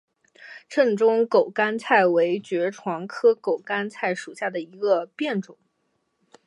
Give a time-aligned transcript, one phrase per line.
[0.67, 5.55] 滇中狗肝菜为爵床科狗肝菜属下的一个变种。